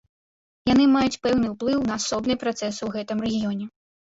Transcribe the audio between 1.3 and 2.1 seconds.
ўплыў на